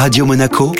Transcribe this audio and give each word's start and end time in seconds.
Radio 0.00 0.24
Monaco, 0.24 0.72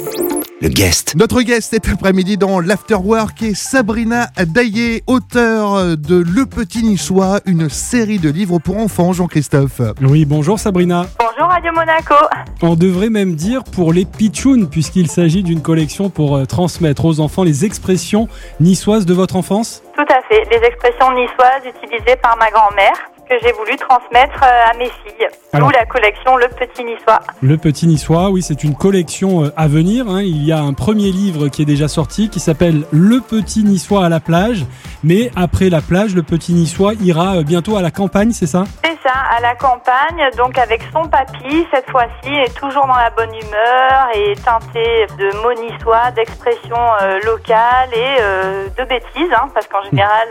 le 0.62 0.68
guest. 0.68 1.14
Notre 1.14 1.42
guest 1.42 1.72
cet 1.72 1.86
après-midi 1.90 2.38
dans 2.38 2.58
l'Afterwork 2.58 3.42
est 3.42 3.54
Sabrina 3.54 4.28
Daillé, 4.46 5.02
auteure 5.06 5.98
de 5.98 6.24
Le 6.26 6.46
Petit 6.46 6.82
Niçois, 6.82 7.40
une 7.44 7.68
série 7.68 8.18
de 8.18 8.30
livres 8.30 8.58
pour 8.60 8.78
enfants, 8.78 9.12
Jean-Christophe. 9.12 9.82
Oui, 10.00 10.24
bonjour 10.24 10.58
Sabrina. 10.58 11.04
Bonjour 11.18 11.52
Radio 11.52 11.70
Monaco. 11.70 12.14
On 12.62 12.76
devrait 12.76 13.10
même 13.10 13.34
dire 13.34 13.62
pour 13.62 13.92
les 13.92 14.06
pitchouns, 14.06 14.64
puisqu'il 14.64 15.10
s'agit 15.10 15.42
d'une 15.42 15.60
collection 15.60 16.08
pour 16.08 16.38
euh, 16.38 16.46
transmettre 16.46 17.04
aux 17.04 17.20
enfants 17.20 17.44
les 17.44 17.66
expressions 17.66 18.26
niçoises 18.58 19.04
de 19.04 19.12
votre 19.12 19.36
enfance 19.36 19.82
Tout 19.96 20.00
à 20.08 20.22
fait, 20.30 20.48
les 20.50 20.66
expressions 20.66 21.12
niçoises 21.12 21.66
utilisées 21.66 22.16
par 22.22 22.38
ma 22.38 22.50
grand-mère 22.50 22.94
que 23.30 23.36
j'ai 23.42 23.52
voulu 23.52 23.76
transmettre 23.76 24.42
euh, 24.42 24.70
à 24.72 24.76
mes 24.76 24.86
filles. 24.86 25.28
D'où 25.54 25.70
la 25.70 25.86
collection 25.86 26.36
Le 26.36 26.48
Petit 26.48 26.84
Niçois. 26.84 27.20
Le 27.42 27.56
Petit 27.56 27.86
Niçois, 27.86 28.30
oui, 28.30 28.42
c'est 28.42 28.64
une 28.64 28.74
collection 28.74 29.44
euh, 29.44 29.52
à 29.56 29.68
venir. 29.68 30.08
hein. 30.08 30.22
Il 30.22 30.44
y 30.44 30.52
a 30.52 30.58
un 30.58 30.72
premier 30.72 31.12
livre 31.12 31.46
qui 31.48 31.62
est 31.62 31.66
déjà 31.66 31.86
sorti 31.86 32.28
qui 32.28 32.40
s'appelle 32.40 32.82
Le 32.90 33.20
Petit 33.20 33.62
Niçois 33.62 34.04
à 34.04 34.08
la 34.08 34.18
plage. 34.18 34.66
Mais 35.04 35.30
après 35.36 35.70
la 35.70 35.80
plage, 35.80 36.14
le 36.16 36.22
Petit 36.24 36.52
Niçois 36.52 36.94
ira 37.00 37.36
euh, 37.36 37.42
bientôt 37.44 37.76
à 37.76 37.82
la 37.82 37.92
campagne, 37.92 38.32
c'est 38.32 38.46
ça? 38.46 38.64
C'est 38.84 38.98
ça, 39.08 39.14
à 39.36 39.40
la 39.40 39.54
campagne, 39.54 40.28
donc 40.36 40.58
avec 40.58 40.82
son 40.92 41.04
papy, 41.08 41.66
cette 41.72 41.88
fois-ci, 41.90 42.32
est 42.32 42.54
toujours 42.58 42.86
dans 42.86 42.96
la 42.96 43.10
bonne 43.10 43.30
humeur 43.34 44.08
et 44.14 44.34
teinté 44.44 45.06
de 45.18 45.42
mots 45.42 45.54
niçois, 45.54 46.10
d'expressions 46.16 46.76
euh, 47.02 47.18
locales 47.24 47.90
et 47.94 48.16
euh, 48.20 48.66
de 48.76 48.84
bêtises, 48.84 49.32
hein, 49.34 49.48
parce 49.54 49.66
qu'en 49.68 49.82
général, 49.84 50.28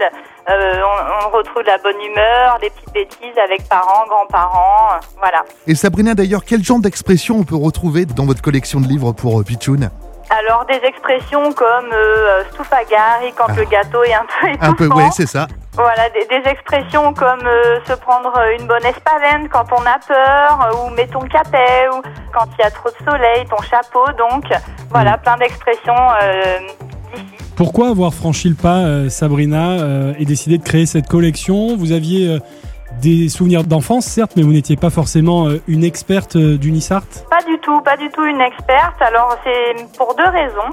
euh, 0.49 0.81
on, 0.84 1.27
on 1.27 1.38
retrouve 1.38 1.63
la 1.63 1.77
bonne 1.77 2.02
humeur, 2.02 2.58
des 2.59 2.70
petites 2.70 2.94
bêtises 2.94 3.38
avec 3.44 3.67
parents, 3.70 4.05
grands-parents, 4.08 4.94
euh, 4.95 4.99
voilà. 5.20 5.44
Et 5.67 5.75
Sabrina, 5.75 6.13
d'ailleurs, 6.16 6.44
quel 6.45 6.63
genre 6.63 6.80
d'expression 6.80 7.35
on 7.38 7.44
peut 7.44 7.55
retrouver 7.55 8.05
dans 8.05 8.25
votre 8.25 8.41
collection 8.41 8.80
de 8.81 8.88
livres 8.88 9.12
pour 9.13 9.39
euh, 9.39 9.44
Pichoun? 9.44 9.89
Alors 10.31 10.63
des 10.66 10.80
expressions 10.85 11.52
comme 11.53 11.91
euh, 11.91 12.44
stoufagari 12.52 13.33
quand 13.36 13.47
Ah. 13.50 13.53
le 13.58 13.64
gâteau 13.66 14.03
est 14.03 14.14
un 14.14 14.25
peu 14.39 14.47
étouffant. 14.50 14.66
Un 14.70 14.73
peu, 14.73 14.88
ouais, 14.88 15.09
c'est 15.11 15.25
ça. 15.25 15.47
Voilà, 15.73 16.08
des, 16.11 16.23
des 16.25 16.47
expressions 16.50 17.14
comme 17.16 17.47
euh, 17.47 17.80
se 17.86 17.94
prendre 17.94 18.31
une 18.59 18.67
bonne 18.67 18.86
espalène 18.86 19.50
quand 19.50 19.66
on 19.72 19.81
a 19.88 19.97
peur, 20.08 20.67
euh, 20.67 20.86
ou 20.86 20.89
mets 20.92 21.08
ton 21.08 21.22
capet, 21.22 21.88
ou 21.94 22.02
quand 22.31 22.45
il 22.58 22.61
y 22.61 22.64
a 22.64 22.70
trop 22.70 22.89
de 22.89 23.09
soleil, 23.11 23.45
ton 23.50 23.61
chapeau. 23.64 24.05
Donc 24.20 24.44
voilà, 24.92 25.17
plein 25.17 25.38
d'expressions 25.38 25.95
euh, 26.22 26.59
d'ici. 27.16 27.48
Pourquoi 27.59 27.89
avoir 27.89 28.13
franchi 28.13 28.47
le 28.47 28.55
pas, 28.55 28.85
euh, 28.85 29.09
Sabrina, 29.09 29.71
euh, 29.71 30.13
et 30.17 30.23
décidé 30.23 30.57
de 30.57 30.63
créer 30.63 30.85
cette 30.85 31.09
collection? 31.09 31.75
Vous 31.75 31.91
aviez 31.91 32.29
euh, 32.29 32.39
des 33.02 33.27
souvenirs 33.27 33.65
d'enfance, 33.65 34.05
certes, 34.05 34.31
mais 34.38 34.43
vous 34.43 34.53
n'étiez 34.53 34.77
pas 34.77 34.89
forcément 34.89 35.49
une 35.67 35.83
experte 35.83 36.37
du 36.37 36.71
Nissart 36.71 37.03
Pas 37.30 37.43
du 37.45 37.59
tout, 37.59 37.81
pas 37.81 37.97
du 37.97 38.09
tout 38.11 38.23
une 38.23 38.39
experte. 38.39 39.02
Alors 39.02 39.35
c'est 39.43 39.97
pour 39.97 40.15
deux 40.15 40.30
raisons. 40.30 40.71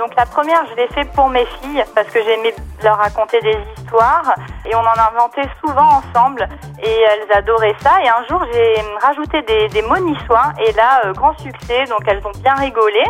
Donc 0.00 0.10
la 0.16 0.26
première, 0.26 0.64
je 0.70 0.82
l'ai 0.82 0.88
fait 0.88 1.08
pour 1.14 1.28
mes 1.28 1.46
filles 1.62 1.84
parce 1.94 2.08
que 2.08 2.18
j'aimais 2.24 2.54
leur 2.82 2.98
raconter 2.98 3.38
des 3.42 3.56
histoires 3.78 4.34
et 4.64 4.74
on 4.74 4.80
en 4.80 4.98
inventait 5.10 5.48
souvent 5.64 6.00
ensemble 6.00 6.48
et 6.82 7.00
elles 7.00 7.36
adoraient 7.36 7.76
ça. 7.80 8.02
Et 8.02 8.08
un 8.08 8.24
jour, 8.28 8.44
j'ai 8.52 8.74
rajouté 9.02 9.42
des, 9.42 9.68
des 9.68 9.82
mots 9.82 9.98
niçois 9.98 10.52
et 10.58 10.72
là, 10.72 11.02
euh, 11.04 11.12
grand 11.12 11.36
succès. 11.38 11.84
Donc 11.84 12.02
elles 12.06 12.24
ont 12.26 12.38
bien 12.42 12.54
rigolé. 12.54 13.02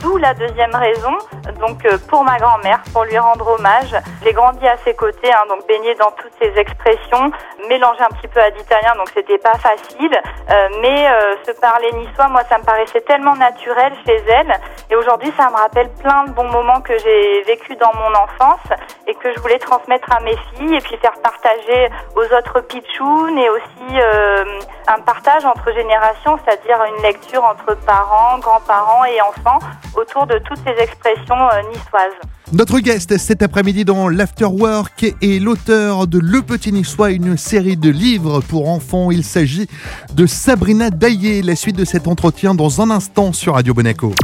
D'où 0.00 0.16
la 0.16 0.32
deuxième 0.32 0.74
raison, 0.76 1.18
donc 1.58 1.84
euh, 1.84 1.98
pour 2.08 2.22
ma 2.22 2.38
grand-mère, 2.38 2.80
pour 2.92 3.02
lui 3.04 3.18
rendre 3.18 3.48
hommage. 3.48 3.96
J'ai 4.22 4.32
grandi 4.32 4.66
à 4.66 4.76
ses 4.78 4.94
côtés, 4.94 5.32
hein, 5.32 5.42
donc 5.48 5.66
baigné 5.66 5.92
dans 5.96 6.12
toutes 6.12 6.32
ces 6.40 6.56
expressions, 6.56 7.32
mélangé 7.68 8.00
un 8.02 8.14
petit 8.14 8.28
peu 8.28 8.40
à 8.40 8.48
l'italien, 8.50 8.94
donc 8.96 9.08
c'était 9.12 9.38
pas 9.38 9.58
facile. 9.58 10.16
Euh, 10.50 10.68
mais 10.80 11.08
euh, 11.08 11.34
se 11.44 11.50
parler 11.60 11.90
niçois, 11.94 12.28
moi, 12.28 12.42
ça 12.48 12.58
me 12.58 12.64
paraissait 12.64 13.00
tellement 13.00 13.34
naturel 13.34 13.92
chez 14.06 14.22
elle. 14.28 14.52
Et 14.90 14.94
aujourd'hui, 14.94 15.32
ça 15.36 15.50
me 15.50 15.56
rappelle 15.56 15.90
plein 16.00 16.24
de 16.24 16.30
bons 16.30 16.50
moments 16.50 16.80
que 16.80 16.96
j'ai 16.98 17.42
vécu 17.42 17.74
dans 17.76 17.92
mon 17.94 18.14
enfance 18.14 18.60
et 19.06 19.14
que 19.14 19.32
je 19.34 19.40
voulais 19.40 19.58
transmettre 19.58 20.12
à 20.12 20.20
mes 20.20 20.36
filles 20.54 20.76
et 20.76 20.80
puis 20.80 20.97
faire 21.00 21.14
partager 21.22 21.90
aux 22.16 22.24
autres 22.36 22.60
pitchouns 22.68 23.36
et 23.36 23.48
aussi 23.50 24.00
euh, 24.00 24.44
un 24.88 25.00
partage 25.00 25.44
entre 25.44 25.72
générations, 25.72 26.38
c'est-à-dire 26.44 26.78
une 26.94 27.02
lecture 27.02 27.44
entre 27.44 27.76
parents, 27.84 28.38
grands-parents 28.38 29.04
et 29.04 29.20
enfants 29.20 29.58
autour 29.96 30.26
de 30.26 30.38
toutes 30.38 30.58
ces 30.58 30.82
expressions 30.82 31.48
euh, 31.52 31.62
niçoises. 31.72 32.18
Notre 32.52 32.78
guest 32.78 33.18
cet 33.18 33.42
après-midi 33.42 33.84
dans 33.84 34.08
l'Afterwork 34.08 35.04
est 35.20 35.42
l'auteur 35.42 36.06
de 36.06 36.18
Le 36.18 36.40
Petit 36.40 36.72
Niçois, 36.72 37.10
une 37.10 37.36
série 37.36 37.76
de 37.76 37.90
livres 37.90 38.40
pour 38.40 38.70
enfants. 38.70 39.10
Il 39.10 39.22
s'agit 39.22 39.68
de 40.14 40.24
Sabrina 40.24 40.88
Daillé. 40.88 41.42
La 41.42 41.56
suite 41.56 41.76
de 41.76 41.84
cet 41.84 42.08
entretien 42.08 42.54
dans 42.54 42.80
un 42.80 42.90
instant 42.90 43.34
sur 43.34 43.54
Radio 43.54 43.74
Monaco. 43.74 44.14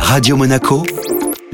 Radio 0.00 0.36
Monaco, 0.36 0.82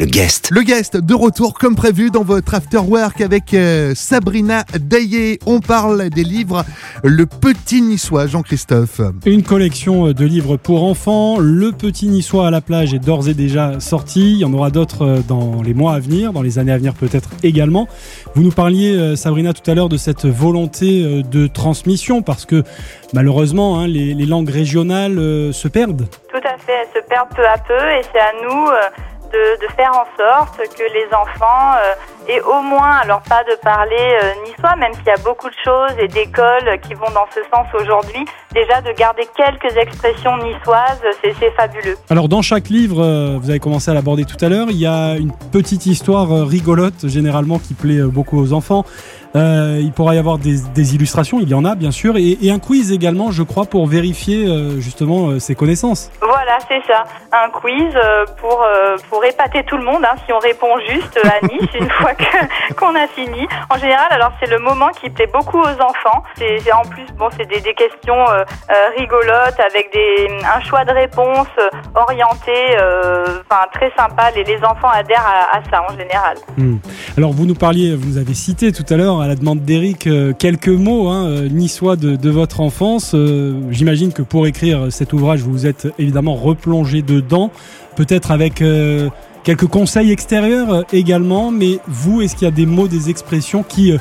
le 0.01 0.07
guest. 0.07 0.49
Le 0.51 0.63
guest 0.63 0.97
de 0.97 1.15
retour 1.15 1.53
comme 1.53 1.77
prévu 1.77 2.11
dans 2.11 2.25
votre 2.25 2.55
Afterwork 2.55 3.21
avec 3.21 3.53
euh, 3.53 3.93
Sabrina 3.95 4.65
Daillé. 4.81 5.39
On 5.45 5.61
parle 5.61 6.09
des 6.09 6.25
livres 6.25 6.65
Le 7.05 7.27
Petit 7.27 7.83
Niçois, 7.83 8.27
Jean-Christophe. 8.27 9.03
Une 9.27 9.43
collection 9.43 10.07
euh, 10.07 10.15
de 10.15 10.25
livres 10.25 10.57
pour 10.57 10.85
enfants. 10.85 11.39
Le 11.39 11.73
Petit 11.73 12.09
Niçois 12.09 12.47
à 12.47 12.51
la 12.51 12.63
plage 12.63 12.95
est 12.95 12.99
d'ores 12.99 13.29
et 13.29 13.35
déjà 13.35 13.79
sorti. 13.79 14.33
Il 14.33 14.39
y 14.39 14.45
en 14.47 14.55
aura 14.55 14.71
d'autres 14.71 15.03
euh, 15.03 15.19
dans 15.21 15.61
les 15.61 15.75
mois 15.75 15.93
à 15.93 15.99
venir, 15.99 16.33
dans 16.33 16.41
les 16.41 16.59
années 16.59 16.73
à 16.73 16.79
venir 16.79 16.95
peut-être 16.95 17.29
également. 17.43 17.87
Vous 18.35 18.43
nous 18.43 18.53
parliez, 18.53 19.17
Sabrina, 19.17 19.53
tout 19.53 19.71
à 19.71 19.75
l'heure 19.75 19.91
de 19.91 19.99
cette 19.99 20.25
volonté 20.25 21.23
de 21.23 21.47
transmission 21.47 22.23
parce 22.23 22.47
que 22.47 22.63
malheureusement, 23.13 23.81
hein, 23.81 23.87
les, 23.87 24.15
les 24.15 24.27
langues 24.27 24.51
régionales 24.51 25.19
euh, 25.19 25.53
se 25.53 25.69
perdent. 25.69 26.07
Tout 26.33 26.39
à 26.45 26.59
fait, 26.59 26.73
elles 26.73 27.03
se 27.03 27.09
perdent 27.09 27.29
peu 27.35 27.47
à 27.47 27.59
peu 27.59 27.75
et 27.75 28.03
c'est 28.13 28.21
à 28.21 28.33
nous 28.43 28.67
euh, 28.67 28.89
de, 29.33 29.67
faire 29.77 29.93
en 29.93 30.07
sorte 30.17 30.59
que 30.77 30.83
les 30.83 31.07
enfants 31.15 31.75
euh, 31.77 32.29
aient 32.29 32.41
au 32.41 32.61
moins, 32.63 32.97
alors 33.03 33.23
pas 33.23 33.43
de 33.45 33.57
parler 33.63 33.97
euh, 33.97 34.33
niçois, 34.45 34.77
même 34.77 34.93
s'il 34.95 35.07
y 35.07 35.11
a 35.11 35.23
beaucoup 35.25 35.49
de 35.49 35.55
choses 35.65 35.93
et 35.99 36.09
d'écoles 36.09 36.79
qui 36.83 36.95
vont 36.95 37.11
dans 37.15 37.27
ce 37.35 37.41
sens 37.53 37.67
aujourd'hui, 37.75 38.25
déjà 38.53 38.81
de 38.81 38.93
garder 38.93 39.23
quelques 39.37 39.77
expressions 39.77 40.37
niçoises, 40.39 41.01
c'est 41.23 41.55
fabuleux. 41.57 41.97
Alors 42.11 42.29
dans 42.29 42.43
chaque 42.43 42.69
livre, 42.69 43.03
euh, 43.03 43.39
vous 43.41 43.51
avez 43.51 43.61
commencé 43.61 43.91
à 43.91 43.95
l'aborder 43.95 44.25
tout 44.25 44.43
à 44.45 44.49
l'heure, 44.49 44.67
il 44.71 44.79
y 44.79 44.87
a 44.87 45.15
une 45.17 45.33
petite 45.53 45.87
histoire 45.87 46.29
rigolote 46.47 47.07
généralement 47.07 47.59
qui 47.59 47.75
plaît 47.75 48.03
beaucoup 48.03 48.41
aux 48.41 48.53
enfants. 48.53 48.85
Euh, 49.37 49.79
il 49.81 49.93
pourra 49.93 50.15
y 50.15 50.19
avoir 50.19 50.39
des, 50.39 50.57
des 50.75 50.95
illustrations, 50.95 51.39
il 51.41 51.49
y 51.49 51.55
en 51.55 51.65
a 51.65 51.75
bien 51.75 51.91
sûr, 51.93 52.17
et, 52.17 52.37
et 52.43 52.51
un 52.51 52.59
quiz 52.59 52.91
également, 52.93 53.31
je 53.31 53.43
crois, 53.43 53.65
pour 53.65 53.87
vérifier 53.87 54.47
euh, 54.47 54.81
justement 54.81 55.29
euh, 55.29 55.39
ses 55.39 55.55
connaissances. 55.55 56.11
Voilà, 56.21 56.59
c'est 56.69 56.83
ça, 56.93 57.05
un 57.33 57.51
quiz 57.51 57.95
pour 58.41 58.65
pour 59.09 59.25
épater 59.25 59.63
tout 59.65 59.77
le 59.77 59.85
monde. 59.85 60.05
hein, 60.05 60.17
si 60.27 60.33
on 60.33 60.39
répond 60.39 60.79
juste 60.89 61.19
à 61.25 61.47
Nice 61.47 61.69
une 61.81 61.91
fois 61.91 62.13
qu'on 62.77 62.95
a 62.95 63.07
fini. 63.09 63.47
En 63.71 63.79
général, 63.79 64.07
alors 64.11 64.33
c'est 64.41 64.51
le 64.51 64.59
moment 64.59 64.89
qui 65.01 65.09
plaît 65.11 65.31
beaucoup 65.33 65.59
aux 65.61 65.81
enfants. 65.83 66.23
C'est 66.37 66.73
en 66.73 66.83
plus 66.83 67.07
bon, 67.19 67.29
c'est 67.37 67.47
des, 67.49 67.61
des 67.61 67.75
questions 67.75 68.25
rigolotes 68.97 69.61
avec 69.61 69.93
des 69.93 70.29
un 70.45 70.61
choix 70.65 70.85
de 70.85 70.93
réponses 70.93 71.47
euh, 71.59 71.69
orienté, 71.95 72.53
enfin 73.49 73.67
très 73.73 73.93
sympa. 73.97 74.31
Les 74.35 74.45
les 74.45 74.59
enfants 74.65 74.89
adhèrent 74.93 75.27
à, 75.27 75.59
à 75.59 75.63
ça 75.71 75.83
en 75.89 75.97
général. 75.97 76.37
Hmm. 76.57 76.77
Alors 77.17 77.33
vous 77.33 77.47
nous 77.47 77.55
parliez, 77.55 77.95
vous 77.95 78.09
nous 78.11 78.19
avez 78.19 78.35
cité 78.35 78.73
tout 78.73 78.85
à 78.93 78.97
l'heure 78.97 79.20
à 79.21 79.29
la 79.29 79.37
demande 79.37 79.65
d'Eric 79.65 80.07
euh, 80.07 80.33
quelques 80.33 80.69
mots 80.69 81.09
hein, 81.09 81.27
euh, 81.27 81.49
niçois 81.49 81.97
de, 81.97 82.31
votre 82.31 82.61
enfance. 82.61 83.13
Euh, 83.15 83.61
J'imagine 83.71 84.13
que 84.13 84.23
pour 84.23 84.47
écrire 84.47 84.87
cet 84.91 85.13
ouvrage, 85.13 85.41
vous 85.41 85.53
vous 85.53 85.67
êtes 85.67 85.89
évidemment 85.99 86.35
replongé 86.35 87.03
dedans, 87.03 87.51
peut-être 87.97 88.31
avec 88.31 88.63
quelques 89.45 89.67
conseils 89.67 90.11
extérieurs 90.11 90.85
également. 90.93 91.51
Mais 91.51 91.79
vous, 91.87 92.23
est-ce 92.23 92.35
qu'il 92.35 92.47
y 92.47 92.49
a 92.49 92.55
des 92.55 92.67
mots, 92.67 92.89
des 92.89 93.11
expressions 93.11 93.63
qui 93.63 93.93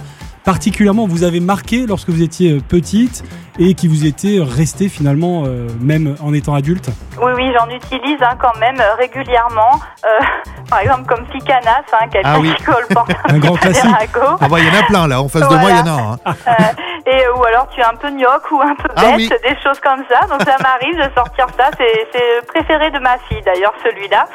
particulièrement 0.44 1.08
vous 1.08 1.24
avez 1.24 1.40
marqué 1.40 1.86
lorsque 1.86 2.10
vous 2.10 2.22
étiez 2.22 2.60
petite? 2.68 3.24
Et 3.60 3.74
qui 3.76 3.88
vous 3.88 4.06
étaient 4.06 4.40
restés 4.40 4.90
finalement 4.90 5.44
euh, 5.46 5.68
même 5.82 6.16
en 6.24 6.34
étant 6.34 6.56
adulte 6.56 6.90
Oui, 7.22 7.32
oui, 7.36 7.52
j'en 7.58 7.70
utilise 7.70 8.18
hein, 8.22 8.36
quand 8.42 8.58
même 8.60 8.80
euh, 8.80 8.96
régulièrement. 8.96 9.80
Euh, 10.06 10.26
par 10.70 10.80
exemple, 10.80 11.06
comme 11.08 11.26
Ficanas, 11.32 11.84
hein, 11.94 12.08
quelqu'un 12.12 12.32
Ah 12.36 12.40
oui. 12.40 12.54
qui 12.56 12.64
colle 12.64 12.86
porte 12.94 13.12
Un 13.26 13.38
grand 13.40 13.56
classique. 13.56 13.86
Ah 14.42 14.48
bah 14.48 14.58
il 14.60 14.66
y 14.68 14.70
en 14.70 14.80
a 14.80 14.84
plein 14.84 15.08
là, 15.08 15.22
en 15.22 15.28
face 15.28 15.48
de 15.48 15.56
moi 15.56 15.70
il 15.72 15.78
y 15.78 15.82
en 15.82 15.88
a 15.88 16.02
un. 16.02 16.14
hein. 16.14 16.18
Euh, 16.48 17.12
et 17.12 17.28
ou 17.38 17.44
alors 17.44 17.68
tu 17.74 17.80
es 17.82 17.84
un 17.84 17.96
peu 18.00 18.10
gnoc 18.12 18.52
ou 18.52 18.62
un 18.62 18.76
peu 18.76 18.88
Ah 18.96 19.02
bête, 19.02 19.16
oui. 19.18 19.30
des 19.30 19.56
choses 19.64 19.80
comme 19.80 20.04
ça. 20.10 20.28
Donc 20.28 20.42
ça 20.44 20.56
m'arrive 20.62 20.96
de 20.98 21.10
sortir 21.16 21.48
ça. 21.58 21.70
C'est 21.78 22.08
c'est 22.14 22.20
le 22.42 22.46
préféré 22.46 22.92
de 22.92 23.00
ma 23.00 23.18
fille 23.28 23.42
d'ailleurs 23.46 23.74
celui-là. 23.84 24.28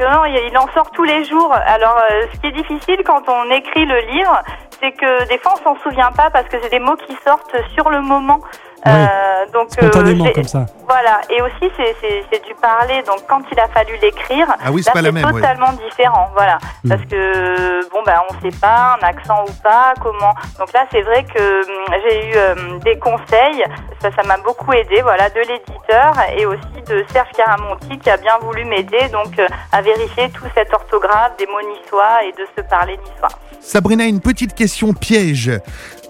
Il 0.00 0.58
en 0.58 0.66
sort 0.72 0.90
tous 0.90 1.04
les 1.04 1.24
jours. 1.24 1.52
Alors 1.52 1.96
euh, 1.96 2.26
ce 2.32 2.40
qui 2.40 2.46
est 2.48 2.52
difficile 2.52 3.02
quand 3.04 3.22
on 3.28 3.50
écrit 3.50 3.86
le 3.86 3.98
livre, 4.12 4.42
c'est 4.80 4.92
que 4.92 5.28
des 5.28 5.38
fois 5.38 5.54
on 5.56 5.62
s'en 5.62 5.76
souvient 5.82 6.10
pas 6.10 6.30
parce 6.30 6.48
que 6.48 6.56
c'est 6.60 6.70
des 6.70 6.80
mots 6.80 6.96
qui 6.96 7.14
sortent 7.24 7.56
sur 7.74 7.88
le 7.90 8.00
moment. 8.00 8.40
Euh, 8.86 9.46
donc, 9.52 9.70
Spontanément, 9.70 10.26
comme 10.34 10.44
ça. 10.44 10.66
Voilà, 10.86 11.20
et 11.30 11.40
aussi 11.40 11.72
c'est 11.76 12.44
du 12.44 12.54
parler, 12.60 13.02
donc 13.06 13.20
quand 13.28 13.40
il 13.50 13.58
a 13.58 13.68
fallu 13.68 13.94
l'écrire, 14.02 14.46
ah 14.62 14.70
oui, 14.70 14.82
c'est 14.82 14.92
totalement 14.92 15.72
différent, 15.72 16.28
voilà. 16.34 16.58
Mm. 16.82 16.88
Parce 16.88 17.02
que, 17.02 17.90
bon, 17.90 18.02
ben 18.04 18.20
on 18.28 18.40
sait 18.42 18.56
pas, 18.58 18.98
un 19.00 19.06
accent 19.06 19.44
ou 19.48 19.52
pas, 19.62 19.94
comment. 20.02 20.32
Donc 20.58 20.72
là, 20.74 20.86
c'est 20.92 21.00
vrai 21.02 21.24
que 21.24 21.62
hum, 21.62 21.94
j'ai 22.04 22.28
eu 22.28 22.80
des 22.80 22.98
conseils, 22.98 23.64
ça 24.02 24.10
ça 24.14 24.22
m'a 24.24 24.36
beaucoup 24.38 24.72
aidé, 24.72 25.00
voilà, 25.02 25.30
de 25.30 25.40
l'éditeur 25.40 26.14
et 26.36 26.44
aussi 26.44 26.82
de 26.86 27.04
Serge 27.10 27.30
Caramonti 27.36 27.98
qui 27.98 28.10
a 28.10 28.18
bien 28.18 28.36
voulu 28.42 28.64
m'aider, 28.64 29.08
donc 29.12 29.40
à 29.72 29.80
vérifier 29.80 30.28
tout 30.30 30.44
cet 30.54 30.72
orthographe 30.74 31.32
des 31.38 31.46
mots 31.46 31.62
niçois 31.62 32.24
et 32.24 32.32
de 32.32 32.46
se 32.56 32.68
parler 32.68 32.98
niçois. 32.98 33.30
Sabrina, 33.60 34.04
une 34.04 34.20
petite 34.20 34.54
question 34.54 34.92
piège. 34.92 35.50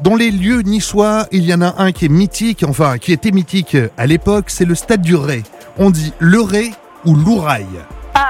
Dans 0.01 0.17
les 0.17 0.31
lieux 0.31 0.63
niçois, 0.63 1.27
il 1.31 1.45
y 1.45 1.55
en 1.55 1.63
a 1.63 1.83
un 1.83 1.93
qui 1.93 2.07
est 2.07 2.09
mythique, 2.09 2.65
enfin 2.67 2.99
qui 2.99 3.13
était 3.13 3.31
mythique 3.31 3.77
à 3.97 4.07
l'époque, 4.07 4.47
c'est 4.49 4.65
le 4.65 4.75
stade 4.75 5.03
du 5.03 5.15
Ré. 5.15 5.43
On 5.79 5.91
dit 5.91 6.13
le 6.19 6.41
Ré 6.41 6.73
ou 7.05 7.15
l'Ouraille 7.15 7.85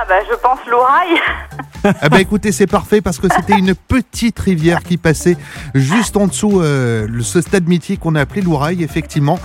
ah 0.05 0.07
bah 0.09 0.21
je 0.31 0.37
pense 0.37 0.59
l'oreille. 0.67 1.19
ah 2.03 2.09
bah 2.11 2.21
écoutez 2.21 2.53
c'est 2.53 2.67
parfait 2.67 3.01
parce 3.01 3.19
que 3.19 3.27
c'était 3.35 3.59
une 3.59 3.75
petite 3.75 4.39
rivière 4.39 4.83
qui 4.83 4.99
passait 4.99 5.37
juste 5.75 6.19
en 6.19 6.27
dessous 6.27 6.61
euh, 6.61 7.07
ce 7.23 7.41
stade 7.41 7.67
mythique 7.67 8.01
qu'on 8.01 8.15
a 8.15 8.21
appelé 8.21 8.43
l'oreille 8.43 8.83
effectivement. 8.83 9.39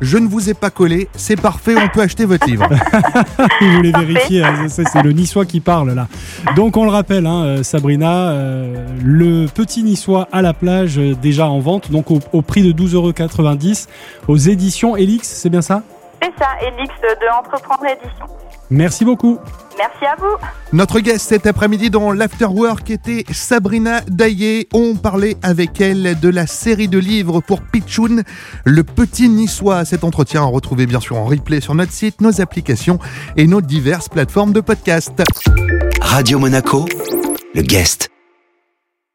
Je 0.00 0.18
ne 0.18 0.28
vous 0.28 0.50
ai 0.50 0.54
pas 0.54 0.70
collé, 0.70 1.08
c'est 1.16 1.40
parfait, 1.40 1.74
on 1.76 1.88
peut 1.88 2.00
acheter 2.00 2.26
votre 2.26 2.46
livre. 2.46 2.68
vous 3.60 3.72
voulez 3.72 3.90
vérifier, 3.90 4.44
hein, 4.44 4.68
c'est 4.68 5.02
le 5.02 5.12
niçois 5.12 5.46
qui 5.46 5.60
parle 5.60 5.92
là. 5.92 6.06
Donc 6.54 6.76
on 6.76 6.84
le 6.84 6.90
rappelle 6.90 7.26
hein, 7.26 7.44
euh, 7.44 7.62
Sabrina, 7.64 8.30
euh, 8.30 8.86
le 9.02 9.46
petit 9.46 9.82
niçois 9.82 10.28
à 10.30 10.42
la 10.42 10.54
plage 10.54 10.96
déjà 10.96 11.48
en 11.48 11.58
vente 11.58 11.90
donc 11.90 12.12
au, 12.12 12.20
au 12.32 12.42
prix 12.42 12.62
de 12.62 12.70
12,90€ 12.70 13.88
aux 14.28 14.36
éditions 14.36 14.96
Elix, 14.96 15.28
c'est 15.28 15.50
bien 15.50 15.62
ça? 15.62 15.82
C'est 16.22 16.32
ça, 16.38 16.50
Elix 16.62 16.94
de 17.02 17.38
Entreprendre 17.38 17.84
Édition. 17.86 18.26
Merci 18.70 19.04
beaucoup. 19.04 19.38
Merci 19.78 20.04
à 20.04 20.16
vous. 20.18 20.36
Notre 20.72 21.00
guest 21.00 21.28
cet 21.28 21.46
après-midi 21.46 21.90
dans 21.90 22.12
l'Afterwork 22.12 22.90
était 22.90 23.24
Sabrina 23.32 24.00
Daillé. 24.08 24.68
On 24.72 24.94
parlait 24.94 25.36
avec 25.42 25.80
elle 25.80 26.18
de 26.20 26.28
la 26.28 26.46
série 26.46 26.88
de 26.88 26.98
livres 26.98 27.40
pour 27.40 27.60
Pichoun, 27.62 28.22
Le 28.64 28.84
Petit 28.84 29.28
Niçois. 29.28 29.84
Cet 29.84 30.04
entretien 30.04 30.42
à 30.42 30.46
retrouver 30.46 30.86
bien 30.86 31.00
sûr 31.00 31.16
en 31.16 31.24
replay 31.24 31.60
sur 31.60 31.74
notre 31.74 31.92
site, 31.92 32.20
nos 32.20 32.40
applications 32.40 32.98
et 33.36 33.46
nos 33.46 33.60
diverses 33.60 34.08
plateformes 34.08 34.52
de 34.52 34.60
podcast. 34.60 35.22
Radio 36.00 36.38
Monaco, 36.38 36.86
le 37.54 37.62
guest. 37.62 38.13